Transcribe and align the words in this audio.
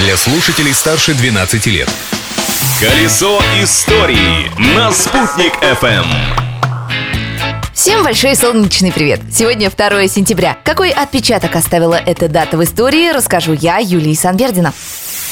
для 0.00 0.16
слушателей 0.16 0.72
старше 0.72 1.14
12 1.14 1.66
лет. 1.66 1.88
Колесо 2.80 3.38
истории 3.62 4.50
на 4.74 4.90
«Спутник 4.92 5.52
FM. 5.62 6.06
Всем 7.74 8.02
большой 8.02 8.34
солнечный 8.34 8.92
привет! 8.92 9.20
Сегодня 9.30 9.70
2 9.70 10.08
сентября. 10.08 10.56
Какой 10.64 10.90
отпечаток 10.90 11.54
оставила 11.54 11.94
эта 11.94 12.28
дата 12.28 12.56
в 12.56 12.64
истории, 12.64 13.12
расскажу 13.12 13.52
я, 13.52 13.76
Юлия 13.76 14.14
Санбердина. 14.14 14.72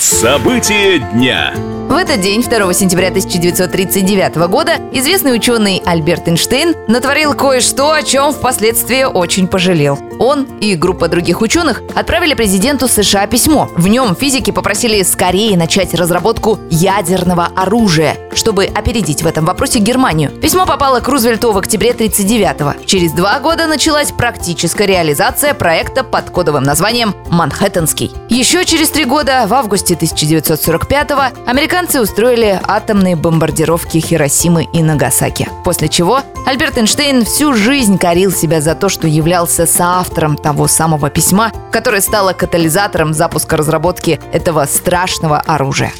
События 0.00 0.98
дня. 0.98 1.54
В 1.88 1.96
этот 1.96 2.20
день, 2.20 2.42
2 2.42 2.72
сентября 2.74 3.08
1939 3.08 4.36
года, 4.50 4.72
известный 4.92 5.34
ученый 5.34 5.82
Альберт 5.86 6.28
Эйнштейн 6.28 6.74
натворил 6.86 7.32
кое-что, 7.32 7.92
о 7.92 8.02
чем 8.02 8.34
впоследствии 8.34 9.04
очень 9.04 9.48
пожалел. 9.48 9.98
Он 10.18 10.44
и 10.60 10.74
группа 10.74 11.08
других 11.08 11.40
ученых 11.40 11.80
отправили 11.94 12.34
президенту 12.34 12.88
США 12.88 13.26
письмо. 13.26 13.70
В 13.74 13.88
нем 13.88 14.14
физики 14.14 14.50
попросили 14.50 15.02
скорее 15.02 15.56
начать 15.56 15.94
разработку 15.94 16.58
ядерного 16.68 17.46
оружия, 17.56 18.18
чтобы 18.34 18.66
опередить 18.66 19.22
в 19.22 19.26
этом 19.26 19.46
вопросе 19.46 19.78
Германию. 19.78 20.30
Письмо 20.30 20.66
попало 20.66 21.00
к 21.00 21.08
Рузвельту 21.08 21.52
в 21.52 21.56
октябре 21.56 21.92
1939-го. 21.92 22.84
Через 22.84 23.12
два 23.12 23.40
года 23.40 23.66
началась 23.66 24.12
практическая 24.12 24.86
реализация 24.86 25.54
проекта 25.54 26.04
под 26.04 26.28
кодовым 26.28 26.64
названием 26.64 27.14
«Манхэттенский». 27.30 28.12
Еще 28.28 28.66
через 28.66 28.90
три 28.90 29.06
года, 29.06 29.46
в 29.46 29.54
августе 29.54 29.94
1945-го, 29.94 31.48
американцы 31.48 31.77
устроили 31.78 32.60
атомные 32.64 33.14
бомбардировки 33.14 33.98
Хиросимы 33.98 34.64
и 34.64 34.82
Нагасаки. 34.82 35.48
После 35.64 35.88
чего 35.88 36.22
Альберт 36.44 36.76
Эйнштейн 36.76 37.24
всю 37.24 37.54
жизнь 37.54 37.98
корил 37.98 38.32
себя 38.32 38.60
за 38.60 38.74
то, 38.74 38.88
что 38.88 39.06
являлся 39.06 39.64
соавтором 39.64 40.36
того 40.36 40.66
самого 40.66 41.08
письма, 41.08 41.52
которое 41.70 42.00
стало 42.00 42.32
катализатором 42.32 43.14
запуска 43.14 43.56
разработки 43.56 44.18
этого 44.32 44.64
страшного 44.64 45.38
оружия. 45.38 45.92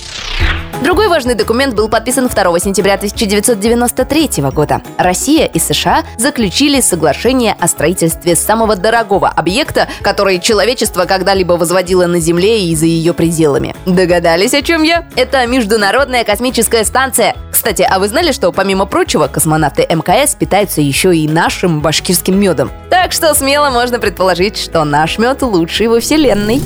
Другой 0.82 1.08
важный 1.08 1.34
документ 1.34 1.74
был 1.74 1.88
подписан 1.88 2.28
2 2.28 2.58
сентября 2.60 2.94
1993 2.94 4.42
года. 4.52 4.80
Россия 4.96 5.46
и 5.46 5.58
США 5.58 6.04
заключили 6.16 6.80
соглашение 6.80 7.56
о 7.58 7.66
строительстве 7.68 8.36
самого 8.36 8.76
дорогого 8.76 9.28
объекта, 9.28 9.88
который 10.02 10.38
человечество 10.38 11.04
когда-либо 11.04 11.54
возводило 11.54 12.06
на 12.06 12.20
Земле 12.20 12.64
и 12.64 12.74
за 12.76 12.86
ее 12.86 13.12
пределами. 13.12 13.74
Догадались, 13.86 14.54
о 14.54 14.62
чем 14.62 14.82
я? 14.82 15.06
Это 15.16 15.46
Международная 15.46 16.24
космическая 16.24 16.84
станция. 16.84 17.36
Кстати, 17.50 17.82
а 17.82 17.98
вы 17.98 18.08
знали, 18.08 18.30
что 18.32 18.52
помимо 18.52 18.86
прочего 18.86 19.26
космонавты 19.26 19.82
МКС 19.82 20.36
питаются 20.36 20.80
еще 20.80 21.14
и 21.14 21.28
нашим 21.28 21.80
башкирским 21.80 22.38
медом? 22.38 22.70
Так 22.88 23.12
что 23.12 23.34
смело 23.34 23.70
можно 23.70 23.98
предположить, 23.98 24.56
что 24.56 24.84
наш 24.84 25.18
мед 25.18 25.42
лучший 25.42 25.88
во 25.88 26.00
Вселенной. 26.00 26.62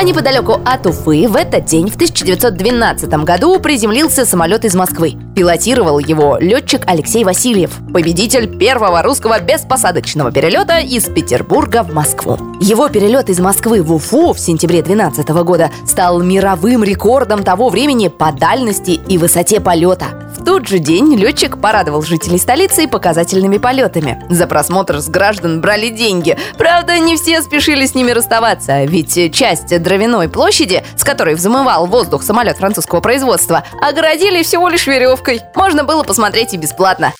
А 0.00 0.02
неподалеку 0.02 0.58
от 0.64 0.86
Уфы 0.86 1.28
в 1.28 1.36
этот 1.36 1.66
день, 1.66 1.90
в 1.90 1.94
1912 1.96 3.06
году, 3.22 3.60
приземлился 3.60 4.24
самолет 4.24 4.64
из 4.64 4.74
Москвы. 4.74 5.12
Пилотировал 5.36 5.98
его 5.98 6.38
летчик 6.40 6.84
Алексей 6.86 7.22
Васильев, 7.22 7.72
победитель 7.92 8.56
первого 8.56 9.02
русского 9.02 9.38
беспосадочного 9.40 10.32
перелета 10.32 10.78
из 10.78 11.04
Петербурга 11.04 11.82
в 11.82 11.92
Москву. 11.92 12.38
Его 12.62 12.88
перелет 12.88 13.28
из 13.28 13.40
Москвы 13.40 13.82
в 13.82 13.92
Уфу 13.92 14.32
в 14.32 14.40
сентябре 14.40 14.80
2012 14.80 15.28
года 15.44 15.70
стал 15.86 16.22
мировым 16.22 16.82
рекордом 16.82 17.42
того 17.42 17.68
времени 17.68 18.08
по 18.08 18.32
дальности 18.32 18.98
и 19.06 19.18
высоте 19.18 19.60
полета. 19.60 20.06
В 20.40 20.42
тот 20.42 20.66
же 20.66 20.78
день 20.78 21.14
летчик 21.16 21.60
порадовал 21.60 22.00
жителей 22.00 22.38
столицы 22.38 22.88
показательными 22.88 23.58
полетами. 23.58 24.24
За 24.30 24.46
просмотр 24.46 24.96
с 24.96 25.08
граждан 25.08 25.60
брали 25.60 25.90
деньги. 25.90 26.38
Правда, 26.56 26.98
не 26.98 27.16
все 27.16 27.42
спешили 27.42 27.84
с 27.84 27.94
ними 27.94 28.10
расставаться, 28.10 28.82
ведь 28.84 29.34
часть 29.34 29.82
дровяной 29.82 30.30
площади, 30.30 30.82
с 30.96 31.04
которой 31.04 31.34
взмывал 31.34 31.86
воздух 31.86 32.22
самолет 32.22 32.56
французского 32.56 33.02
производства, 33.02 33.64
огородили 33.82 34.42
всего 34.42 34.70
лишь 34.70 34.86
веревкой. 34.86 35.42
Можно 35.54 35.84
было 35.84 36.04
посмотреть 36.04 36.54
и 36.54 36.56
бесплатно. 36.56 37.12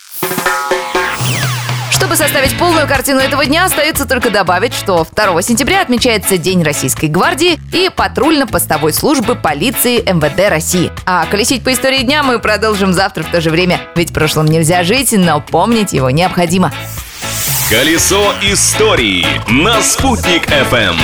Чтобы 2.00 2.16
составить 2.16 2.56
полную 2.56 2.88
картину 2.88 3.20
этого 3.20 3.44
дня, 3.44 3.66
остается 3.66 4.06
только 4.06 4.30
добавить, 4.30 4.72
что 4.72 5.06
2 5.14 5.42
сентября 5.42 5.82
отмечается 5.82 6.38
День 6.38 6.62
Российской 6.62 7.10
гвардии 7.10 7.60
и 7.74 7.90
патрульно-постовой 7.94 8.94
службы 8.94 9.34
полиции 9.34 10.00
МВД 10.10 10.48
России. 10.48 10.90
А 11.04 11.26
колесить 11.26 11.62
по 11.62 11.70
истории 11.74 11.98
дня 11.98 12.22
мы 12.22 12.38
продолжим 12.38 12.94
завтра 12.94 13.22
в 13.22 13.30
то 13.30 13.42
же 13.42 13.50
время, 13.50 13.82
ведь 13.96 14.14
прошлым 14.14 14.46
нельзя 14.46 14.82
жить, 14.82 15.12
но 15.12 15.42
помнить 15.42 15.92
его 15.92 16.08
необходимо. 16.08 16.72
Колесо 17.68 18.32
истории 18.40 19.26
на 19.52 19.82
«Спутник 19.82 20.48
FM. 20.48 20.96